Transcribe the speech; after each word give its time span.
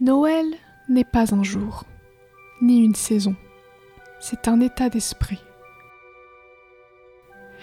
Noël 0.00 0.46
n'est 0.88 1.04
pas 1.04 1.34
un 1.34 1.42
jour, 1.42 1.84
ni 2.62 2.82
une 2.82 2.94
saison, 2.94 3.36
c'est 4.18 4.48
un 4.48 4.58
état 4.60 4.88
d'esprit. 4.88 5.40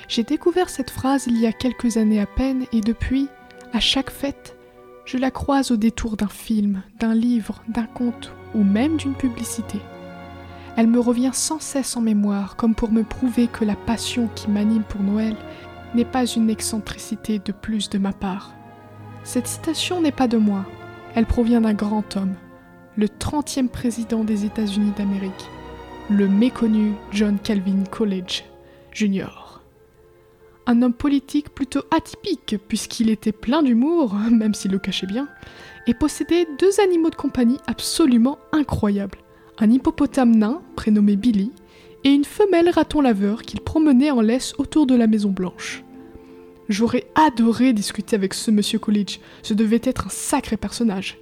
J'ai 0.07 0.21
découvert 0.21 0.69
cette 0.69 0.91
phrase 0.91 1.25
il 1.25 1.39
y 1.39 1.47
a 1.47 1.51
quelques 1.51 1.97
années 1.97 2.21
à 2.21 2.27
peine 2.27 2.65
et 2.71 2.81
depuis, 2.81 3.27
à 3.73 3.79
chaque 3.79 4.11
fête, 4.11 4.55
je 5.05 5.17
la 5.17 5.31
croise 5.31 5.71
au 5.71 5.77
détour 5.77 6.15
d'un 6.15 6.27
film, 6.27 6.83
d'un 6.99 7.15
livre, 7.15 7.63
d'un 7.69 7.87
conte 7.87 8.31
ou 8.53 8.63
même 8.63 8.97
d'une 8.97 9.15
publicité. 9.15 9.79
Elle 10.75 10.85
me 10.85 10.99
revient 10.99 11.31
sans 11.33 11.59
cesse 11.59 11.97
en 11.97 12.01
mémoire 12.01 12.55
comme 12.55 12.75
pour 12.75 12.91
me 12.91 13.01
prouver 13.01 13.47
que 13.47 13.65
la 13.65 13.75
passion 13.75 14.29
qui 14.35 14.51
m'anime 14.51 14.83
pour 14.83 15.01
Noël 15.01 15.35
n'est 15.95 16.05
pas 16.05 16.27
une 16.27 16.51
excentricité 16.51 17.39
de 17.39 17.51
plus 17.51 17.89
de 17.89 17.97
ma 17.97 18.13
part. 18.13 18.53
Cette 19.23 19.47
citation 19.47 20.01
n'est 20.01 20.11
pas 20.11 20.27
de 20.27 20.37
moi, 20.37 20.65
elle 21.15 21.25
provient 21.25 21.61
d'un 21.61 21.73
grand 21.73 22.15
homme, 22.17 22.35
le 22.95 23.07
30e 23.07 23.69
président 23.69 24.23
des 24.23 24.45
États-Unis 24.45 24.93
d'Amérique, 24.97 25.49
le 26.09 26.27
méconnu 26.27 26.93
John 27.11 27.37
Calvin 27.39 27.83
Coolidge 27.91 28.43
Jr. 28.91 29.61
Un 30.65 30.81
homme 30.81 30.93
politique 30.93 31.49
plutôt 31.49 31.83
atypique 31.91 32.57
puisqu'il 32.67 33.09
était 33.09 33.31
plein 33.31 33.63
d'humour, 33.63 34.15
même 34.31 34.53
s'il 34.53 34.71
le 34.71 34.79
cachait 34.79 35.07
bien, 35.07 35.27
et 35.85 35.93
possédait 35.93 36.47
deux 36.59 36.79
animaux 36.81 37.09
de 37.09 37.15
compagnie 37.15 37.59
absolument 37.67 38.39
incroyables. 38.51 39.19
Un 39.59 39.71
hippopotame 39.71 40.35
nain, 40.35 40.61
prénommé 40.75 41.15
Billy, 41.15 41.51
et 42.03 42.09
une 42.09 42.25
femelle 42.25 42.69
raton 42.69 43.01
laveur 43.01 43.41
qu'il 43.41 43.61
promenait 43.61 44.11
en 44.11 44.21
laisse 44.21 44.53
autour 44.57 44.85
de 44.85 44.95
la 44.95 45.07
Maison 45.07 45.31
Blanche. 45.31 45.83
J'aurais 46.69 47.05
adoré 47.15 47.73
discuter 47.73 48.15
avec 48.15 48.33
ce 48.33 48.51
monsieur 48.51 48.79
Coolidge, 48.79 49.19
ce 49.41 49.53
devait 49.53 49.81
être 49.83 50.07
un 50.07 50.09
sacré 50.09 50.57
personnage. 50.57 51.17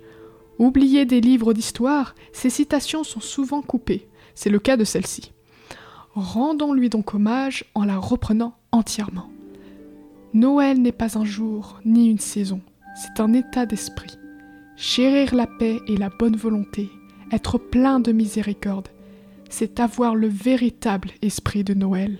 Oublié 0.57 1.05
des 1.05 1.21
livres 1.21 1.53
d'histoire, 1.53 2.15
ses 2.33 2.49
citations 2.49 3.03
sont 3.03 3.19
souvent 3.19 3.61
coupées, 3.61 4.07
c'est 4.33 4.49
le 4.49 4.59
cas 4.59 4.77
de 4.77 4.83
celle-ci. 4.83 5.33
Rendons-lui 6.13 6.89
donc 6.89 7.13
hommage 7.13 7.65
en 7.75 7.83
la 7.83 7.97
reprenant 7.97 8.55
entièrement. 8.71 9.29
Noël 10.33 10.81
n'est 10.81 10.91
pas 10.91 11.17
un 11.17 11.25
jour 11.25 11.79
ni 11.85 12.09
une 12.09 12.19
saison, 12.19 12.61
c'est 12.95 13.21
un 13.21 13.33
état 13.33 13.65
d'esprit. 13.65 14.17
Chérir 14.77 15.35
la 15.35 15.47
paix 15.47 15.79
et 15.87 15.97
la 15.97 16.09
bonne 16.09 16.35
volonté, 16.35 16.89
être 17.31 17.57
plein 17.57 17.99
de 17.99 18.11
miséricorde, 18.11 18.89
c'est 19.49 19.79
avoir 19.79 20.15
le 20.15 20.27
véritable 20.27 21.11
esprit 21.21 21.63
de 21.63 21.73
Noël. 21.73 22.19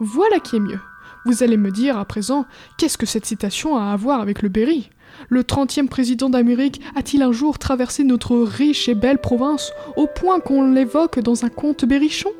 Voilà 0.00 0.38
qui 0.38 0.56
est 0.56 0.60
mieux. 0.60 0.80
Vous 1.28 1.42
allez 1.42 1.58
me 1.58 1.70
dire 1.70 1.98
à 1.98 2.06
présent, 2.06 2.46
qu'est-ce 2.78 2.96
que 2.96 3.04
cette 3.04 3.26
citation 3.26 3.76
a 3.76 3.92
à 3.92 3.96
voir 3.96 4.22
avec 4.22 4.40
le 4.40 4.48
Berry? 4.48 4.88
Le 5.28 5.44
trentième 5.44 5.90
président 5.90 6.30
d'Amérique 6.30 6.80
a-t-il 6.96 7.22
un 7.22 7.32
jour 7.32 7.58
traversé 7.58 8.02
notre 8.02 8.38
riche 8.38 8.88
et 8.88 8.94
belle 8.94 9.18
province 9.18 9.72
au 9.96 10.06
point 10.06 10.40
qu'on 10.40 10.72
l'évoque 10.72 11.18
dans 11.18 11.44
un 11.44 11.50
conte 11.50 11.84
berrichon? 11.84 12.30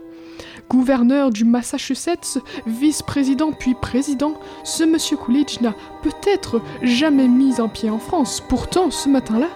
Gouverneur 0.70 1.28
du 1.28 1.44
Massachusetts, 1.44 2.38
vice-président 2.66 3.52
puis 3.52 3.74
président, 3.74 4.40
ce 4.64 4.84
monsieur 4.84 5.18
Coolidge 5.18 5.60
n'a 5.60 5.74
peut-être 6.02 6.62
jamais 6.82 7.28
mis 7.28 7.60
un 7.60 7.68
pied 7.68 7.90
en 7.90 7.98
France. 7.98 8.42
Pourtant, 8.48 8.90
ce 8.90 9.10
matin-là, 9.10 9.48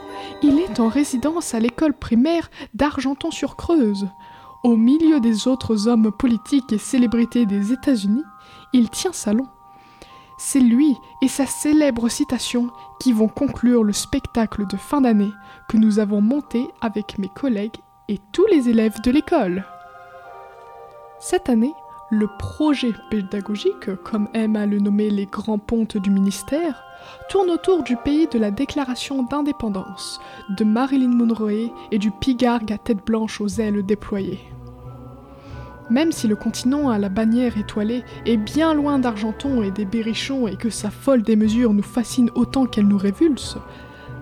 il 0.43 0.59
est 0.59 0.79
en 0.79 0.89
résidence 0.89 1.55
à 1.55 1.59
l'école 1.59 1.95
primaire 1.95 2.51
d'Argenton-sur-Creuse. 2.75 4.09
Au 4.63 4.77
milieu 4.77 5.19
des 5.19 5.49
autres 5.49 5.89
hommes 5.89 6.13
politiques 6.13 6.73
et 6.73 6.79
célébrités 6.79 7.47
des 7.47 7.73
États-Unis, 7.73 8.23
il 8.73 8.91
tient 8.91 9.13
salon. 9.13 9.49
C'est 10.39 10.61
lui 10.61 10.97
et 11.21 11.27
sa 11.27 11.47
célèbre 11.47 12.09
citation 12.09 12.71
qui 13.01 13.13
vont 13.13 13.27
conclure 13.27 13.83
le 13.83 13.93
spectacle 13.93 14.67
de 14.69 14.77
fin 14.77 15.01
d'année 15.01 15.33
que 15.69 15.77
nous 15.77 15.99
avons 15.99 16.21
monté 16.21 16.69
avec 16.81 17.19
mes 17.19 17.29
collègues 17.29 17.77
et 18.09 18.19
tous 18.31 18.47
les 18.47 18.69
élèves 18.69 19.01
de 19.03 19.11
l'école. 19.11 19.65
Cette 21.19 21.49
année, 21.49 21.75
le 22.13 22.27
projet 22.27 22.93
pédagogique, 23.11 23.95
comme 24.05 24.29
aiment 24.35 24.57
à 24.57 24.67
le 24.67 24.79
nommer 24.79 25.09
les 25.09 25.25
grands 25.25 25.59
pontes 25.59 25.97
du 25.97 26.11
ministère, 26.11 26.85
tourne 27.31 27.49
autour 27.49 27.83
du 27.83 27.97
pays 27.97 28.27
de 28.27 28.39
la 28.39 28.51
déclaration 28.51 29.23
d'indépendance, 29.23 30.21
de 30.51 30.63
Marilyn 30.63 31.09
Monroe 31.09 31.73
et 31.91 31.99
du 31.99 32.11
pigargue 32.11 32.71
à 32.71 32.77
tête 32.77 33.03
blanche 33.07 33.41
aux 33.41 33.49
ailes 33.49 33.83
déployées. 33.83 34.41
Même 35.89 36.13
si 36.13 36.29
le 36.29 36.37
continent 36.37 36.91
à 36.91 36.99
la 36.99 37.09
bannière 37.09 37.57
étoilée 37.57 38.05
est 38.27 38.37
bien 38.37 38.75
loin 38.75 38.99
d'Argenton 38.99 39.63
et 39.63 39.71
des 39.71 39.87
berrichons 39.87 40.47
et 40.47 40.57
que 40.57 40.69
sa 40.69 40.91
folle 40.91 41.23
démesure 41.23 41.73
nous 41.73 41.83
fascine 41.83 42.31
autant 42.35 42.67
qu'elle 42.67 42.89
nous 42.89 42.99
révulse, 42.99 43.57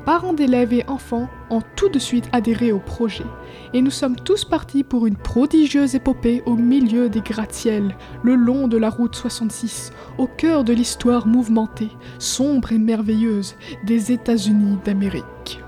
parents 0.04 0.32
d'élèves 0.32 0.72
et 0.72 0.84
enfants 0.88 1.28
ont 1.50 1.62
tout 1.76 1.88
de 1.88 1.98
suite 1.98 2.28
adhéré 2.32 2.72
au 2.72 2.78
projet, 2.78 3.24
et 3.72 3.82
nous 3.82 3.90
sommes 3.90 4.16
tous 4.16 4.44
partis 4.44 4.84
pour 4.84 5.06
une 5.06 5.16
prodigieuse 5.16 5.94
épopée 5.94 6.42
au 6.46 6.56
milieu 6.56 7.08
des 7.08 7.20
gratte-ciels, 7.20 7.96
le 8.22 8.34
long 8.34 8.68
de 8.68 8.76
la 8.76 8.90
route 8.90 9.14
66, 9.14 9.92
au 10.18 10.26
cœur 10.26 10.64
de 10.64 10.72
l'histoire 10.72 11.26
mouvementée, 11.26 11.90
sombre 12.18 12.72
et 12.72 12.78
merveilleuse 12.78 13.54
des 13.84 14.12
États-Unis 14.12 14.78
d'Amérique. 14.84 15.60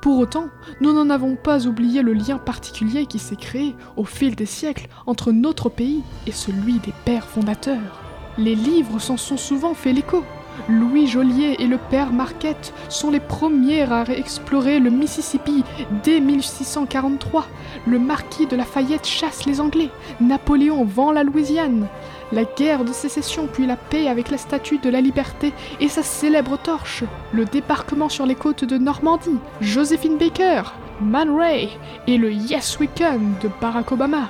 Pour 0.00 0.18
autant, 0.18 0.50
nous 0.80 0.92
n'en 0.92 1.10
avons 1.10 1.34
pas 1.34 1.66
oublié 1.66 2.00
le 2.00 2.12
lien 2.12 2.38
particulier 2.38 3.06
qui 3.06 3.18
s'est 3.18 3.34
créé 3.34 3.74
au 3.96 4.04
fil 4.04 4.36
des 4.36 4.46
siècles 4.46 4.86
entre 5.06 5.32
notre 5.32 5.68
pays 5.68 6.04
et 6.28 6.32
celui 6.32 6.74
des 6.74 6.94
pères 7.04 7.26
fondateurs. 7.26 8.00
Les 8.38 8.54
livres 8.54 9.00
s'en 9.00 9.16
sont 9.16 9.36
souvent 9.36 9.74
fait 9.74 9.92
l'écho. 9.92 10.22
Louis 10.68 11.06
Joliet 11.06 11.56
et 11.58 11.66
le 11.66 11.78
père 11.78 12.12
Marquette 12.12 12.72
sont 12.88 13.10
les 13.10 13.20
premiers 13.20 13.82
à 13.82 14.04
explorer 14.08 14.80
le 14.80 14.90
Mississippi 14.90 15.64
dès 16.02 16.20
1643. 16.20 17.46
Le 17.86 17.98
marquis 17.98 18.46
de 18.46 18.56
Lafayette 18.56 19.06
chasse 19.06 19.46
les 19.46 19.60
Anglais. 19.60 19.90
Napoléon 20.20 20.84
vend 20.84 21.12
la 21.12 21.24
Louisiane 21.24 21.86
la 22.32 22.44
guerre 22.44 22.84
de 22.84 22.92
sécession 22.92 23.46
puis 23.46 23.66
la 23.66 23.76
paix 23.76 24.08
avec 24.08 24.30
la 24.30 24.38
statue 24.38 24.78
de 24.78 24.90
la 24.90 25.00
liberté 25.00 25.52
et 25.80 25.88
sa 25.88 26.02
célèbre 26.02 26.58
torche, 26.58 27.04
le 27.32 27.44
débarquement 27.44 28.08
sur 28.08 28.26
les 28.26 28.34
côtes 28.34 28.64
de 28.64 28.78
Normandie, 28.78 29.38
Josephine 29.60 30.18
Baker, 30.18 30.62
Man 31.00 31.30
Ray 31.36 31.70
et 32.06 32.18
le 32.18 32.32
Yes 32.32 32.78
We 32.80 32.88
Can 32.96 33.20
de 33.42 33.50
Barack 33.60 33.92
Obama. 33.92 34.28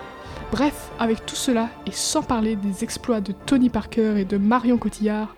Bref, 0.52 0.90
avec 0.98 1.26
tout 1.26 1.34
cela, 1.34 1.68
et 1.86 1.92
sans 1.92 2.22
parler 2.22 2.56
des 2.56 2.84
exploits 2.84 3.20
de 3.20 3.32
Tony 3.32 3.68
Parker 3.68 4.14
et 4.18 4.24
de 4.24 4.38
Marion 4.38 4.78
Cotillard, 4.78 5.34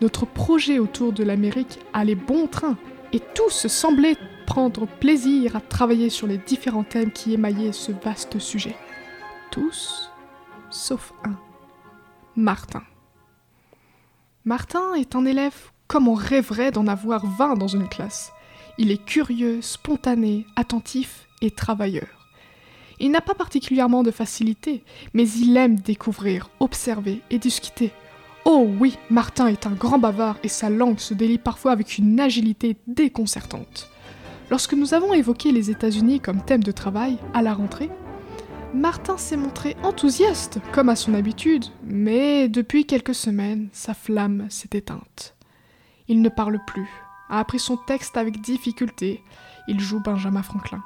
notre 0.00 0.26
projet 0.26 0.78
autour 0.78 1.12
de 1.12 1.24
l'Amérique 1.24 1.78
allait 1.92 2.14
bon 2.14 2.46
train, 2.46 2.76
et 3.12 3.20
tous 3.34 3.66
semblaient 3.66 4.16
prendre 4.46 4.86
plaisir 4.86 5.56
à 5.56 5.60
travailler 5.60 6.10
sur 6.10 6.26
les 6.26 6.38
différents 6.38 6.84
thèmes 6.84 7.10
qui 7.10 7.32
émaillaient 7.32 7.72
ce 7.72 7.92
vaste 7.92 8.38
sujet. 8.38 8.76
Tous, 9.50 10.10
sauf 10.68 11.12
un. 11.24 11.36
Martin. 12.36 12.82
Martin 14.44 14.94
est 14.94 15.16
un 15.16 15.24
élève 15.24 15.70
comme 15.86 16.06
on 16.06 16.14
rêverait 16.14 16.70
d'en 16.70 16.86
avoir 16.86 17.26
20 17.26 17.54
dans 17.54 17.66
une 17.66 17.88
classe. 17.88 18.32
Il 18.78 18.90
est 18.90 19.04
curieux, 19.04 19.60
spontané, 19.60 20.46
attentif 20.54 21.26
et 21.42 21.50
travailleur. 21.50 22.19
Il 23.00 23.10
n'a 23.10 23.22
pas 23.22 23.34
particulièrement 23.34 24.02
de 24.02 24.10
facilité, 24.10 24.84
mais 25.14 25.28
il 25.28 25.56
aime 25.56 25.76
découvrir, 25.76 26.50
observer 26.60 27.22
et 27.30 27.38
discuter. 27.38 27.92
Oh 28.44 28.68
oui, 28.78 28.98
Martin 29.10 29.46
est 29.46 29.66
un 29.66 29.72
grand 29.72 29.98
bavard 29.98 30.36
et 30.42 30.48
sa 30.48 30.68
langue 30.70 30.98
se 30.98 31.14
délie 31.14 31.38
parfois 31.38 31.72
avec 31.72 31.98
une 31.98 32.20
agilité 32.20 32.76
déconcertante. 32.86 33.88
Lorsque 34.50 34.74
nous 34.74 34.94
avons 34.94 35.14
évoqué 35.14 35.50
les 35.50 35.70
États-Unis 35.70 36.20
comme 36.20 36.44
thème 36.44 36.62
de 36.62 36.72
travail 36.72 37.16
à 37.32 37.40
la 37.42 37.54
rentrée, 37.54 37.90
Martin 38.74 39.16
s'est 39.16 39.36
montré 39.36 39.76
enthousiaste, 39.82 40.58
comme 40.72 40.90
à 40.90 40.96
son 40.96 41.14
habitude, 41.14 41.64
mais 41.84 42.48
depuis 42.48 42.84
quelques 42.84 43.14
semaines, 43.14 43.68
sa 43.72 43.94
flamme 43.94 44.46
s'est 44.48 44.70
éteinte. 44.74 45.34
Il 46.06 46.22
ne 46.22 46.28
parle 46.28 46.60
plus, 46.66 46.88
a 47.30 47.40
appris 47.40 47.58
son 47.58 47.76
texte 47.76 48.16
avec 48.16 48.40
difficulté, 48.40 49.22
il 49.68 49.80
joue 49.80 50.00
Benjamin 50.00 50.42
Franklin, 50.42 50.82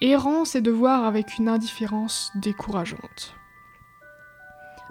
et 0.00 0.16
rend 0.16 0.44
ses 0.44 0.60
devoirs 0.60 1.04
avec 1.04 1.38
une 1.38 1.48
indifférence 1.48 2.30
décourageante. 2.34 3.34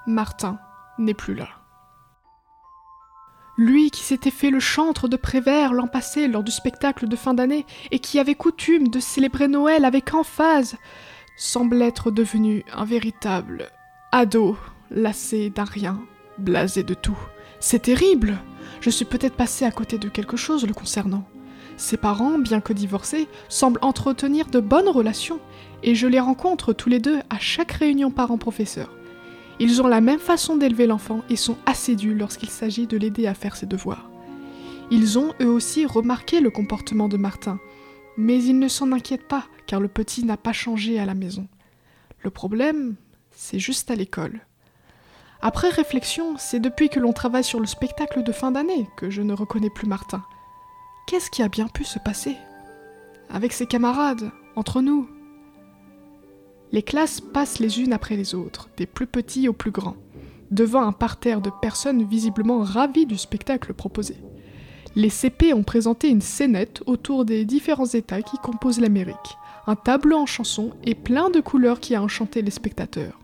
Martin 0.05 0.59
n'est 0.97 1.13
plus 1.13 1.35
là. 1.35 1.49
Lui 3.57 3.89
qui 3.89 4.03
s'était 4.03 4.31
fait 4.31 4.51
le 4.51 4.59
chantre 4.59 5.07
de 5.07 5.17
Prévert 5.17 5.73
l'an 5.73 5.87
passé 5.87 6.27
lors 6.27 6.43
du 6.43 6.51
spectacle 6.51 7.07
de 7.07 7.15
fin 7.15 7.33
d'année 7.33 7.65
et 7.89 7.99
qui 7.99 8.19
avait 8.19 8.35
coutume 8.35 8.87
de 8.87 8.99
célébrer 8.99 9.47
Noël 9.47 9.83
avec 9.83 10.13
emphase, 10.13 10.77
semble 11.37 11.81
être 11.81 12.11
devenu 12.11 12.63
un 12.73 12.85
véritable 12.85 13.69
ado, 14.11 14.57
lassé 14.91 15.49
d'un 15.49 15.63
rien, 15.63 15.99
blasé 16.37 16.83
de 16.83 16.93
tout. 16.93 17.17
C'est 17.59 17.83
terrible 17.83 18.37
Je 18.79 18.91
suis 18.91 19.05
peut-être 19.05 19.35
passé 19.35 19.65
à 19.65 19.71
côté 19.71 19.97
de 19.97 20.09
quelque 20.09 20.37
chose 20.37 20.65
le 20.67 20.73
concernant. 20.73 21.27
Ses 21.77 21.97
parents, 21.97 22.39
bien 22.39 22.59
que 22.59 22.73
divorcés, 22.73 23.27
semblent 23.49 23.79
entretenir 23.83 24.47
de 24.47 24.59
bonnes 24.59 24.89
relations, 24.89 25.39
et 25.83 25.93
je 25.93 26.07
les 26.07 26.19
rencontre 26.19 26.73
tous 26.73 26.89
les 26.89 26.99
deux 26.99 27.19
à 27.29 27.37
chaque 27.39 27.71
réunion 27.71 28.09
parents-professeurs. 28.09 28.91
Ils 29.59 29.81
ont 29.81 29.87
la 29.87 30.01
même 30.01 30.19
façon 30.19 30.57
d'élever 30.57 30.87
l'enfant 30.87 31.21
et 31.29 31.35
sont 31.35 31.57
assidus 31.65 32.15
lorsqu'il 32.15 32.49
s'agit 32.49 32.87
de 32.87 32.97
l'aider 32.97 33.27
à 33.27 33.35
faire 33.35 33.55
ses 33.55 33.67
devoirs. 33.67 34.09
Ils 34.89 35.19
ont 35.19 35.33
eux 35.41 35.49
aussi 35.49 35.85
remarqué 35.85 36.39
le 36.39 36.49
comportement 36.49 37.07
de 37.07 37.17
Martin, 37.17 37.59
Mais 38.19 38.43
il 38.43 38.57
ne 38.57 38.67
s'en 38.67 38.91
inquiète 38.91 39.27
pas, 39.27 39.45
car 39.67 39.79
le 39.79 39.87
petit 39.87 40.25
n'a 40.25 40.37
pas 40.37 40.53
changé 40.53 40.97
à 40.97 41.05
la 41.05 41.13
maison. 41.13 41.47
Le 42.23 42.31
problème, 42.31 42.95
c'est 43.29 43.59
juste 43.59 43.91
à 43.91 43.95
l'école. 43.95 44.41
Après 45.39 45.69
réflexion, 45.69 46.35
c'est 46.39 46.59
depuis 46.59 46.89
que 46.89 46.99
l'on 46.99 47.13
travaille 47.13 47.43
sur 47.43 47.59
le 47.59 47.67
spectacle 47.67 48.23
de 48.23 48.31
fin 48.31 48.49
d'année 48.49 48.87
que 48.97 49.11
je 49.11 49.21
ne 49.21 49.33
reconnais 49.33 49.69
plus 49.69 49.87
Martin. 49.87 50.23
Qu'est-ce 51.07 51.31
qui 51.31 51.41
a 51.41 51.47
bien 51.47 51.69
pu 51.69 51.85
se 51.85 51.99
passer 51.99 52.35
Avec 53.29 53.53
ses 53.53 53.65
camarades, 53.65 54.29
entre 54.57 54.81
nous? 54.81 55.09
Les 56.73 56.83
classes 56.83 57.21
passent 57.21 57.59
les 57.59 57.79
unes 57.79 57.93
après 57.93 58.17
les 58.17 58.35
autres, 58.35 58.67
des 58.75 58.85
plus 58.85 59.07
petits 59.07 59.47
aux 59.47 59.53
plus 59.53 59.71
grands, 59.71 59.95
devant 60.51 60.81
un 60.81 60.91
parterre 60.91 61.39
de 61.39 61.49
personnes 61.61 62.03
visiblement 62.03 62.59
ravies 62.59 63.05
du 63.05 63.17
spectacle 63.17 63.73
proposé. 63.73 64.17
Les 64.97 65.09
CP 65.09 65.53
ont 65.53 65.63
présenté 65.63 66.09
une 66.09 66.19
scénette 66.19 66.83
autour 66.87 67.23
des 67.23 67.45
différents 67.45 67.85
états 67.85 68.21
qui 68.21 68.35
composent 68.39 68.81
l'Amérique, 68.81 69.37
un 69.65 69.77
tableau 69.77 70.17
en 70.17 70.25
chanson 70.25 70.71
et 70.83 70.93
plein 70.93 71.29
de 71.29 71.39
couleurs 71.39 71.79
qui 71.79 71.95
a 71.95 72.03
enchanté 72.03 72.41
les 72.41 72.51
spectateurs. 72.51 73.17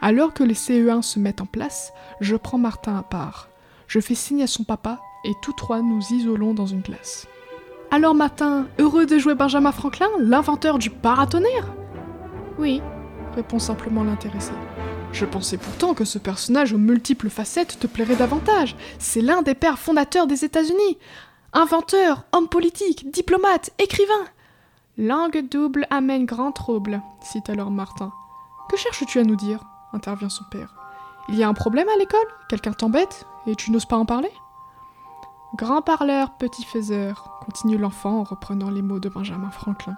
Alors 0.00 0.32
que 0.32 0.44
les 0.44 0.54
CE1 0.54 1.02
se 1.02 1.18
mettent 1.18 1.42
en 1.42 1.46
place, 1.46 1.92
je 2.22 2.36
prends 2.36 2.56
Martin 2.56 2.96
à 2.96 3.02
part. 3.02 3.50
Je 3.86 4.00
fais 4.00 4.14
signe 4.14 4.42
à 4.42 4.46
son 4.46 4.64
papa 4.64 4.98
et 5.24 5.34
tous 5.42 5.52
trois 5.52 5.82
nous 5.82 6.00
isolons 6.12 6.54
dans 6.54 6.66
une 6.66 6.82
classe. 6.82 7.26
Alors 7.90 8.14
Martin, 8.14 8.66
heureux 8.78 9.06
de 9.06 9.18
jouer 9.18 9.34
Benjamin 9.34 9.72
Franklin, 9.72 10.08
l'inventeur 10.18 10.78
du 10.78 10.90
paratonnerre? 10.90 11.72
Oui, 12.58 12.80
répond 13.34 13.58
simplement 13.58 14.04
l'intéressé. 14.04 14.52
Je 15.12 15.26
pensais 15.26 15.58
pourtant 15.58 15.92
que 15.92 16.06
ce 16.06 16.18
personnage 16.18 16.72
aux 16.72 16.78
multiples 16.78 17.28
facettes 17.28 17.78
te 17.78 17.86
plairait 17.86 18.16
davantage. 18.16 18.76
C'est 18.98 19.20
l'un 19.20 19.42
des 19.42 19.54
pères 19.54 19.78
fondateurs 19.78 20.26
des 20.26 20.44
États-Unis. 20.44 20.98
Inventeur, 21.52 22.24
homme 22.32 22.48
politique, 22.48 23.10
diplomate, 23.10 23.70
écrivain. 23.78 24.24
Langue 24.96 25.46
double 25.50 25.86
amène 25.90 26.24
grand 26.24 26.52
trouble, 26.52 27.02
cite 27.20 27.50
alors 27.50 27.70
Martin. 27.70 28.10
Que 28.70 28.76
cherches-tu 28.78 29.18
à 29.18 29.24
nous 29.24 29.36
dire? 29.36 29.60
intervient 29.92 30.30
son 30.30 30.44
père. 30.50 30.74
Il 31.28 31.34
y 31.34 31.42
a 31.42 31.48
un 31.48 31.54
problème 31.54 31.88
à 31.88 31.98
l'école? 31.98 32.20
Quelqu'un 32.48 32.72
t'embête? 32.72 33.26
Et 33.46 33.54
tu 33.54 33.70
n'oses 33.70 33.84
pas 33.84 33.96
en 33.96 34.06
parler? 34.06 34.30
Grand 35.54 35.82
parleur, 35.82 36.30
petit 36.38 36.64
faiseur, 36.64 37.38
continue 37.44 37.76
l'enfant 37.76 38.20
en 38.20 38.22
reprenant 38.22 38.70
les 38.70 38.80
mots 38.80 39.00
de 39.00 39.10
Benjamin 39.10 39.50
Franklin. 39.50 39.94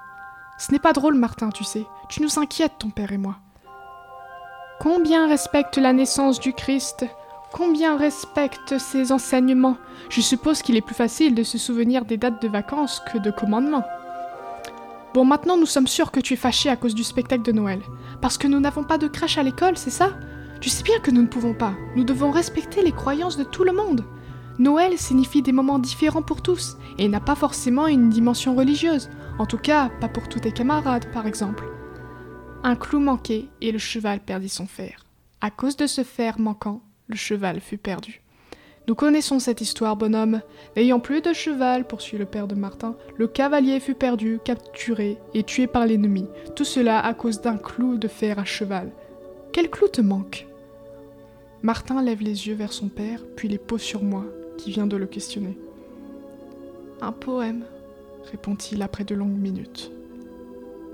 Ce 0.58 0.72
n'est 0.72 0.80
pas 0.80 0.92
drôle, 0.92 1.14
Martin, 1.14 1.50
tu 1.50 1.62
sais. 1.62 1.86
Tu 2.08 2.22
nous 2.22 2.40
inquiètes, 2.40 2.78
ton 2.80 2.90
père 2.90 3.12
et 3.12 3.18
moi. 3.18 3.36
Combien 4.80 5.28
respecte 5.28 5.78
la 5.78 5.92
naissance 5.92 6.40
du 6.40 6.54
Christ? 6.54 7.06
Combien 7.52 7.96
respecte 7.96 8.78
ses 8.78 9.12
enseignements? 9.12 9.76
Je 10.08 10.20
suppose 10.20 10.60
qu'il 10.60 10.76
est 10.76 10.80
plus 10.80 10.96
facile 10.96 11.36
de 11.36 11.44
se 11.44 11.56
souvenir 11.56 12.04
des 12.04 12.16
dates 12.16 12.42
de 12.42 12.48
vacances 12.48 13.00
que 13.12 13.18
de 13.18 13.30
commandements. 13.30 13.84
Bon, 15.14 15.24
maintenant 15.24 15.56
nous 15.56 15.66
sommes 15.66 15.86
sûrs 15.86 16.10
que 16.10 16.18
tu 16.18 16.34
es 16.34 16.36
fâché 16.36 16.68
à 16.68 16.74
cause 16.74 16.96
du 16.96 17.04
spectacle 17.04 17.44
de 17.44 17.52
Noël. 17.52 17.80
Parce 18.20 18.38
que 18.38 18.48
nous 18.48 18.58
n'avons 18.58 18.82
pas 18.82 18.98
de 18.98 19.06
crèche 19.06 19.38
à 19.38 19.44
l'école, 19.44 19.76
c'est 19.76 19.90
ça? 19.90 20.10
Tu 20.60 20.68
sais 20.68 20.82
bien 20.82 20.98
que 20.98 21.12
nous 21.12 21.22
ne 21.22 21.28
pouvons 21.28 21.54
pas. 21.54 21.74
Nous 21.94 22.02
devons 22.02 22.32
respecter 22.32 22.82
les 22.82 22.90
croyances 22.90 23.36
de 23.36 23.44
tout 23.44 23.62
le 23.62 23.72
monde. 23.72 24.04
Noël 24.58 24.96
signifie 24.98 25.42
des 25.42 25.52
moments 25.52 25.80
différents 25.80 26.22
pour 26.22 26.40
tous, 26.40 26.76
et 26.98 27.08
n'a 27.08 27.20
pas 27.20 27.34
forcément 27.34 27.88
une 27.88 28.08
dimension 28.08 28.54
religieuse. 28.54 29.10
En 29.38 29.46
tout 29.46 29.58
cas, 29.58 29.90
pas 30.00 30.08
pour 30.08 30.28
tous 30.28 30.40
tes 30.40 30.52
camarades, 30.52 31.10
par 31.12 31.26
exemple. 31.26 31.64
Un 32.62 32.76
clou 32.76 33.00
manquait, 33.00 33.46
et 33.60 33.72
le 33.72 33.78
cheval 33.78 34.20
perdit 34.20 34.48
son 34.48 34.66
fer. 34.66 35.04
À 35.40 35.50
cause 35.50 35.76
de 35.76 35.86
ce 35.86 36.04
fer 36.04 36.38
manquant, 36.38 36.82
le 37.08 37.16
cheval 37.16 37.60
fut 37.60 37.78
perdu. 37.78 38.22
Nous 38.86 38.94
connaissons 38.94 39.38
cette 39.38 39.60
histoire, 39.60 39.96
bonhomme. 39.96 40.40
N'ayant 40.76 41.00
plus 41.00 41.20
de 41.20 41.32
cheval, 41.32 41.86
poursuit 41.86 42.18
le 42.18 42.26
père 42.26 42.46
de 42.46 42.54
Martin, 42.54 42.96
le 43.16 43.26
cavalier 43.26 43.80
fut 43.80 43.94
perdu, 43.94 44.38
capturé 44.44 45.18
et 45.32 45.42
tué 45.42 45.66
par 45.66 45.86
l'ennemi. 45.86 46.26
Tout 46.54 46.64
cela 46.64 47.00
à 47.04 47.12
cause 47.14 47.40
d'un 47.40 47.56
clou 47.56 47.96
de 47.96 48.08
fer 48.08 48.38
à 48.38 48.44
cheval. 48.44 48.92
Quel 49.52 49.70
clou 49.70 49.88
te 49.88 50.00
manque? 50.00 50.46
Martin 51.62 52.02
lève 52.02 52.20
les 52.20 52.46
yeux 52.46 52.54
vers 52.54 52.74
son 52.74 52.88
père, 52.88 53.20
puis 53.36 53.48
les 53.48 53.58
pose 53.58 53.80
sur 53.80 54.02
moi, 54.02 54.24
qui 54.58 54.70
vient 54.70 54.86
de 54.86 54.96
le 54.96 55.06
questionner. 55.06 55.56
Un 57.00 57.12
poème, 57.12 57.64
répond-il 58.30 58.82
après 58.82 59.04
de 59.04 59.14
longues 59.14 59.38
minutes. 59.38 59.90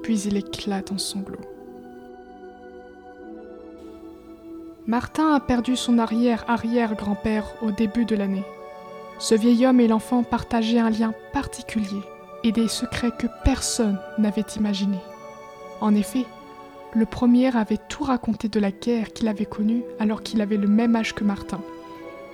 Puis 0.03 0.21
il 0.23 0.37
éclate 0.37 0.93
en 0.93 0.99
sanglots. 0.99 1.39
Martin 4.87 5.35
a 5.35 5.41
perdu 5.41 5.77
son 5.77 5.99
arrière-arrière-grand-père 5.99 7.55
au 7.63 7.71
début 7.71 8.05
de 8.05 8.17
l'année. 8.17 8.45
Ce 9.19 9.35
vieil 9.35 9.67
homme 9.67 9.81
et 9.81 9.87
l'enfant 9.87 10.23
partageaient 10.23 10.81
un 10.81 10.91
lien 10.91 11.15
particulier 11.33 12.01
et 12.43 12.53
des 12.53 12.69
secrets 12.69 13.13
que 13.17 13.27
personne 13.45 14.01
n'avait 14.19 14.47
imaginés. 14.57 14.99
En 15.81 15.95
effet, 15.95 16.25
le 16.95 17.07
premier 17.07 17.55
avait 17.55 17.79
tout 17.89 18.03
raconté 18.03 18.49
de 18.49 18.59
la 18.59 18.73
guerre 18.73 19.13
qu'il 19.13 19.29
avait 19.29 19.47
connue 19.47 19.85
alors 19.99 20.23
qu'il 20.23 20.41
avait 20.41 20.57
le 20.57 20.67
même 20.67 20.97
âge 20.97 21.15
que 21.15 21.23
Martin. 21.23 21.61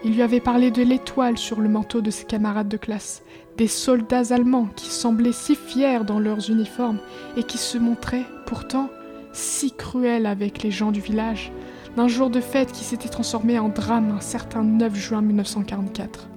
Il 0.05 0.15
lui 0.15 0.23
avait 0.23 0.41
parlé 0.41 0.71
de 0.71 0.83
l'étoile 0.83 1.39
sur 1.39 1.61
le 1.61 1.69
manteau 1.69 2.01
de 2.01 2.11
ses 2.11 2.25
camarades 2.25 2.69
de 2.69 2.77
classe, 2.77 3.23
des 3.57 3.69
soldats 3.69 4.35
allemands 4.35 4.69
qui 4.77 4.91
semblaient 4.91 5.33
si 5.33 5.55
fiers 5.55 6.05
dans 6.05 6.19
leurs 6.19 6.51
uniformes 6.51 6.99
et 7.37 7.43
qui 7.43 7.59
se 7.59 7.79
montraient 7.79 8.27
pourtant 8.47 8.91
si 9.33 9.73
cruels 9.73 10.27
avec 10.27 10.63
les 10.63 10.71
gens 10.71 10.93
du 10.93 11.01
village, 11.01 11.53
d'un 11.97 12.09
jour 12.09 12.31
de 12.31 12.41
fête 12.41 12.73
qui 12.73 12.85
s'était 12.85 13.09
transformé 13.09 13.59
en 13.59 13.69
drame 13.69 14.15
un 14.17 14.21
certain 14.21 14.63
9 14.63 14.95
juin 14.95 15.23
1944. 15.23 16.29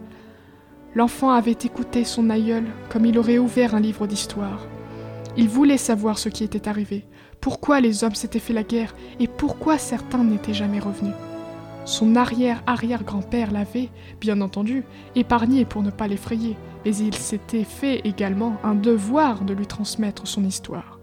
L'enfant 0.96 1.32
avait 1.32 1.52
écouté 1.52 2.04
son 2.04 2.30
aïeul 2.30 2.66
comme 2.90 3.06
il 3.06 3.18
aurait 3.18 3.38
ouvert 3.38 3.76
un 3.76 3.80
livre 3.80 4.08
d'histoire. 4.08 4.68
Il 5.38 5.48
voulait 5.48 5.78
savoir 5.78 6.18
ce 6.18 6.30
qui 6.30 6.44
était 6.44 6.68
arrivé, 6.68 7.06
pourquoi 7.40 7.80
les 7.80 8.04
hommes 8.04 8.16
s'étaient 8.16 8.40
fait 8.40 8.54
la 8.54 8.64
guerre 8.64 8.96
et 9.20 9.28
pourquoi 9.28 9.78
certains 9.78 10.24
n'étaient 10.24 10.54
jamais 10.54 10.80
revenus. 10.80 11.14
Son 11.90 12.16
arrière-arrière-grand-père 12.16 13.50
l'avait, 13.50 13.90
bien 14.22 14.42
entendu, 14.42 14.84
épargné 15.16 15.66
pour 15.66 15.82
ne 15.82 15.90
pas 15.90 16.08
l'effrayer, 16.08 16.56
mais 16.86 16.96
il 16.96 17.16
s'était 17.16 17.64
fait 17.64 18.02
également 18.04 18.58
un 18.64 18.76
devoir 18.76 19.42
de 19.42 19.56
lui 19.56 19.66
transmettre 19.66 20.28
son 20.28 20.44
histoire. 20.44 21.00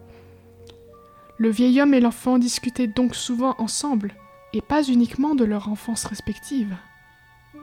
Le 1.39 1.51
vieil 1.51 1.81
homme 1.81 1.93
et 1.93 1.99
l'enfant 1.99 2.39
discutaient 2.39 2.87
donc 2.87 3.17
souvent 3.17 3.57
ensemble, 3.59 4.15
et 4.53 4.61
pas 4.61 4.85
uniquement 4.85 5.35
de 5.35 5.45
leur 5.45 5.69
enfance 5.69 6.05
respective. 6.05 6.77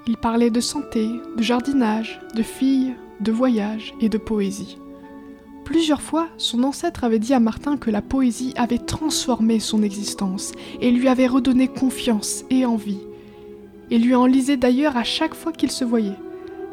Ils 0.06 0.18
parlaient 0.18 0.50
de 0.50 0.60
santé, 0.60 1.08
de 1.38 1.42
jardinage, 1.42 2.20
de 2.36 2.44
filles, 2.44 2.94
de 3.22 3.32
voyage 3.32 3.94
et 4.02 4.10
de 4.10 4.18
poésie. 4.18 4.80
Plusieurs 5.64 6.02
fois, 6.02 6.28
son 6.36 6.62
ancêtre 6.64 7.06
avait 7.06 7.20
dit 7.20 7.34
à 7.34 7.40
Martin 7.40 7.78
que 7.78 7.90
la 7.90 8.02
poésie 8.02 8.54
avait 8.58 8.80
transformé 8.80 9.62
son 9.62 9.82
existence 9.82 10.52
et 10.82 10.92
lui 10.92 11.08
avait 11.08 11.28
redonné 11.28 11.70
confiance 11.70 12.44
et 12.50 12.66
envie. 12.66 13.00
Il 13.94 14.08
lui 14.08 14.16
en 14.16 14.26
lisait 14.26 14.58
d'ailleurs 14.58 14.98
à 14.98 15.04
chaque 15.04 15.36
fois 15.36 15.52
qu'il 15.52 15.70
se 15.70 15.86
voyait. 15.86 16.18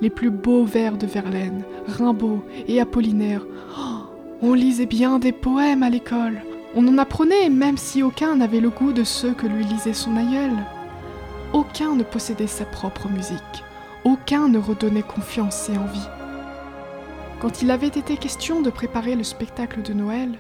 Les 0.00 0.08
plus 0.08 0.30
beaux 0.30 0.64
vers 0.64 0.96
de 0.96 1.06
Verlaine, 1.06 1.64
Rimbaud 1.86 2.42
et 2.66 2.80
Apollinaire. 2.80 3.44
Oh, 3.78 4.06
on 4.40 4.54
lisait 4.54 4.86
bien 4.86 5.18
des 5.18 5.32
poèmes 5.32 5.82
à 5.82 5.90
l'école. 5.90 6.40
On 6.74 6.88
en 6.88 6.96
apprenait 6.96 7.50
même 7.50 7.76
si 7.76 8.02
aucun 8.02 8.36
n'avait 8.36 8.60
le 8.60 8.70
goût 8.70 8.94
de 8.94 9.04
ceux 9.04 9.34
que 9.34 9.46
lui 9.46 9.64
lisait 9.64 9.92
son 9.92 10.16
aïeul. 10.16 10.52
Aucun 11.52 11.94
ne 11.94 12.04
possédait 12.04 12.46
sa 12.46 12.64
propre 12.64 13.10
musique. 13.10 13.64
Aucun 14.04 14.48
ne 14.48 14.58
redonnait 14.58 15.02
confiance 15.02 15.68
et 15.68 15.76
envie. 15.76 16.08
Quand 17.38 17.60
il 17.60 17.70
avait 17.70 17.88
été 17.88 18.16
question 18.16 18.62
de 18.62 18.70
préparer 18.70 19.14
le 19.14 19.24
spectacle 19.24 19.82
de 19.82 19.92
Noël, 19.92 20.38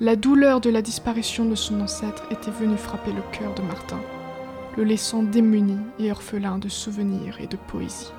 la 0.00 0.16
douleur 0.16 0.60
de 0.60 0.70
la 0.70 0.82
disparition 0.82 1.44
de 1.44 1.54
son 1.54 1.80
ancêtre 1.80 2.24
était 2.32 2.50
venue 2.50 2.76
frapper 2.76 3.12
le 3.12 3.22
cœur 3.30 3.54
de 3.54 3.62
Martin, 3.62 4.00
le 4.78 4.84
laissant 4.84 5.24
démuni 5.24 5.76
et 5.98 6.12
orphelin 6.12 6.56
de 6.56 6.68
souvenirs 6.68 7.40
et 7.40 7.48
de 7.48 7.56
poésie. 7.56 8.12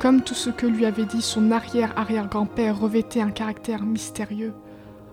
Comme 0.00 0.22
tout 0.22 0.34
ce 0.34 0.50
que 0.50 0.66
lui 0.66 0.86
avait 0.86 1.04
dit 1.04 1.20
son 1.20 1.50
arrière-arrière-grand-père 1.50 2.78
revêtait 2.78 3.20
un 3.20 3.32
caractère 3.32 3.82
mystérieux, 3.82 4.54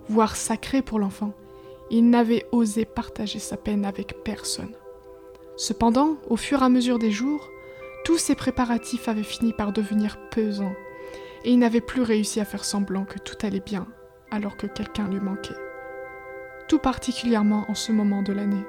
voire 0.08 0.36
sacré 0.36 0.84
pour 0.84 1.00
l'enfant, 1.00 1.34
il 1.90 2.12
n'avait 2.12 2.46
osé 2.52 2.86
partager 2.86 3.40
sa 3.40 3.58
peine 3.58 3.86
avec 3.86 4.24
personne. 4.24 4.76
Cependant, 5.58 6.18
au 6.30 6.38
fur 6.38 6.62
et 6.62 6.66
à 6.66 6.70
mesure 6.70 7.00
des 7.00 7.12
jours, 7.12 7.50
tous 8.06 8.20
ces 8.20 8.36
préparatifs 8.36 9.08
avaient 9.10 9.24
fini 9.24 9.52
par 9.52 9.74
devenir 9.74 10.20
pesants, 10.30 10.76
et 11.44 11.54
il 11.54 11.58
n'avait 11.58 11.82
plus 11.82 12.04
réussi 12.04 12.40
à 12.40 12.46
faire 12.46 12.66
semblant 12.66 13.04
que 13.04 13.18
tout 13.18 13.38
allait 13.42 13.62
bien, 13.62 13.88
alors 14.30 14.58
que 14.58 14.68
quelqu'un 14.68 15.08
lui 15.08 15.20
manquait. 15.20 15.58
Tout 16.68 16.78
particulièrement 16.78 17.66
en 17.68 17.74
ce 17.74 17.92
moment 17.92 18.22
de 18.22 18.34
l'année. 18.34 18.64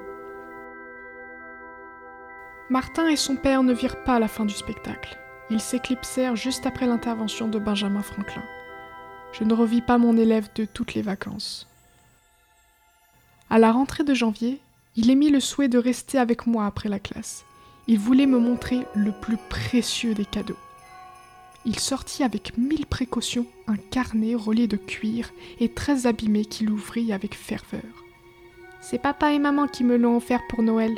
Martin 2.70 3.08
et 3.08 3.16
son 3.16 3.34
père 3.34 3.64
ne 3.64 3.74
virent 3.74 4.04
pas 4.04 4.20
la 4.20 4.28
fin 4.28 4.44
du 4.44 4.54
spectacle. 4.54 5.18
Ils 5.50 5.60
s'éclipsèrent 5.60 6.36
juste 6.36 6.66
après 6.66 6.86
l'intervention 6.86 7.48
de 7.48 7.58
Benjamin 7.58 8.00
Franklin. 8.00 8.44
Je 9.32 9.42
ne 9.42 9.52
revis 9.54 9.80
pas 9.80 9.98
mon 9.98 10.16
élève 10.16 10.48
de 10.54 10.64
toutes 10.64 10.94
les 10.94 11.02
vacances. 11.02 11.66
À 13.50 13.58
la 13.58 13.72
rentrée 13.72 14.04
de 14.04 14.14
janvier, 14.14 14.60
il 14.94 15.10
émit 15.10 15.30
le 15.30 15.40
souhait 15.40 15.66
de 15.66 15.78
rester 15.78 16.16
avec 16.16 16.46
moi 16.46 16.64
après 16.64 16.88
la 16.88 17.00
classe. 17.00 17.44
Il 17.88 17.98
voulait 17.98 18.26
me 18.26 18.38
montrer 18.38 18.86
le 18.94 19.10
plus 19.10 19.38
précieux 19.48 20.14
des 20.14 20.24
cadeaux. 20.24 20.58
il 21.64 21.78
sortit 21.78 22.22
avec 22.22 22.56
mille 22.56 22.86
précautions 22.86 23.46
un 23.66 23.76
carnet 23.76 24.36
relié 24.36 24.68
de 24.68 24.76
cuir 24.76 25.32
et 25.58 25.72
très 25.72 26.06
abîmé 26.06 26.44
qu'il 26.44 26.70
ouvrit 26.70 27.12
avec 27.12 27.34
ferveur. 27.34 27.82
C'est 28.80 29.02
papa 29.02 29.32
et 29.32 29.40
maman 29.40 29.66
qui 29.66 29.82
me 29.82 29.96
l'ont 29.96 30.16
offert 30.16 30.46
pour 30.48 30.62
Noël. 30.62 30.96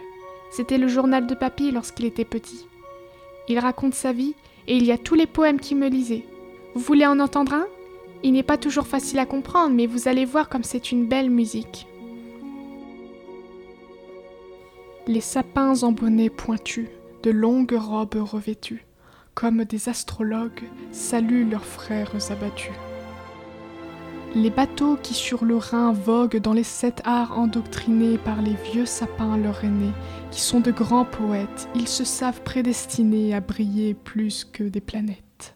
C'était 0.52 0.76
le 0.76 0.86
journal 0.86 1.26
de 1.26 1.34
papy 1.34 1.70
lorsqu'il 1.70 2.04
était 2.04 2.26
petit. 2.26 2.66
Il 3.48 3.58
raconte 3.58 3.94
sa 3.94 4.12
vie 4.12 4.34
et 4.68 4.76
il 4.76 4.84
y 4.84 4.92
a 4.92 4.98
tous 4.98 5.14
les 5.14 5.26
poèmes 5.26 5.58
qu'il 5.58 5.78
me 5.78 5.88
lisait. 5.88 6.26
Vous 6.74 6.82
voulez 6.82 7.06
en 7.06 7.20
entendre 7.20 7.54
un? 7.54 7.66
Il 8.22 8.34
n'est 8.34 8.42
pas 8.42 8.58
toujours 8.58 8.86
facile 8.86 9.18
à 9.18 9.26
comprendre, 9.26 9.74
mais 9.74 9.86
vous 9.86 10.08
allez 10.08 10.26
voir 10.26 10.50
comme 10.50 10.62
c'est 10.62 10.92
une 10.92 11.06
belle 11.06 11.30
musique. 11.30 11.86
Les 15.06 15.22
sapins 15.22 15.82
en 15.82 15.90
bonnet 15.90 16.28
pointu, 16.28 16.90
de 17.22 17.30
longues 17.30 17.76
robes 17.76 18.22
revêtues, 18.22 18.84
comme 19.34 19.64
des 19.64 19.88
astrologues, 19.88 20.62
saluent 20.92 21.48
leurs 21.48 21.64
frères 21.64 22.12
abattus. 22.30 22.70
Les 24.34 24.48
bateaux 24.48 24.96
qui 25.02 25.12
sur 25.12 25.44
le 25.44 25.56
Rhin 25.56 25.92
voguent 25.92 26.40
dans 26.40 26.54
les 26.54 26.64
sept 26.64 27.02
arts 27.04 27.38
endoctrinés 27.38 28.16
par 28.16 28.40
les 28.40 28.56
vieux 28.72 28.86
sapins 28.86 29.36
leur 29.36 29.62
aînés, 29.62 29.92
qui 30.30 30.40
sont 30.40 30.60
de 30.60 30.70
grands 30.70 31.04
poètes, 31.04 31.68
ils 31.74 31.88
se 31.88 32.04
savent 32.04 32.40
prédestinés 32.40 33.34
à 33.34 33.40
briller 33.40 33.92
plus 33.92 34.46
que 34.50 34.64
des 34.64 34.80
planètes. 34.80 35.54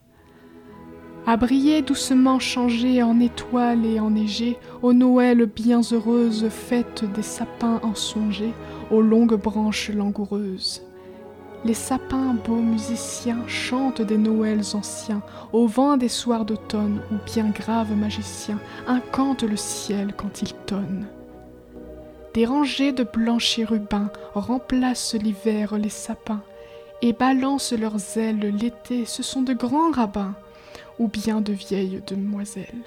À 1.27 1.39
briller 1.39 1.81
doucement 1.81 2.39
changés 2.39 3.03
en 3.03 3.19
étoiles 3.19 3.87
et 3.87 3.99
enneigés, 3.99 4.59
aux 4.83 4.93
Noëls 4.93 5.47
bien 5.47 5.81
heureuses, 5.81 6.49
fêtes 6.51 7.05
des 7.15 7.23
sapins 7.23 7.81
ensongés, 7.83 8.53
aux 8.91 9.01
longues 9.01 9.41
branches 9.41 9.89
langoureuses. 9.89 10.86
Les 11.67 11.75
sapins, 11.75 12.37
beaux 12.45 12.63
musiciens, 12.63 13.43
chantent 13.49 14.01
des 14.01 14.19
Noëls 14.19 14.77
anciens, 14.77 15.21
au 15.53 15.67
vent 15.67 15.97
des 15.97 16.09
soirs 16.09 16.45
d'automne, 16.45 17.01
ou 17.11 17.17
bien 17.27 17.49
graves 17.49 17.91
magiciens, 17.91 18.61
incantent 18.87 19.43
le 19.43 19.57
ciel 19.57 20.15
quand 20.17 20.43
il 20.43 20.53
tonne. 20.55 21.09
Des 22.35 22.47
rangées 22.47 22.93
de 22.93 23.03
blancs 23.03 23.41
chérubins 23.41 24.13
remplacent 24.35 25.17
l'hiver 25.17 25.77
les 25.77 25.89
sapins, 25.89 26.43
et 27.03 27.13
balancent 27.13 27.73
leurs 27.73 28.17
ailes 28.17 28.55
l'été, 28.61 29.05
ce 29.05 29.25
sont 29.25 29.43
de 29.43 29.53
grands 29.53 29.91
rabbins, 29.91 30.37
ou 31.01 31.09
bien 31.09 31.41
de 31.41 31.53
vieilles 31.53 32.01
demoiselles. 32.07 32.85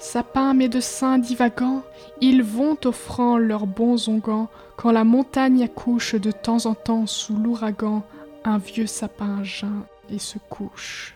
Sapins 0.00 0.54
médecins 0.54 1.18
divagants, 1.18 1.82
ils 2.22 2.42
vont 2.42 2.78
offrant 2.86 3.36
leurs 3.36 3.66
bons 3.66 4.08
onguents 4.08 4.48
quand 4.78 4.92
la 4.92 5.04
montagne 5.04 5.62
accouche 5.62 6.14
de 6.14 6.30
temps 6.30 6.64
en 6.64 6.74
temps 6.74 7.06
sous 7.06 7.36
l'ouragan, 7.36 8.02
un 8.44 8.56
vieux 8.56 8.86
sapin 8.86 9.44
geint 9.44 9.84
et 10.08 10.18
se 10.18 10.38
couche. 10.48 11.14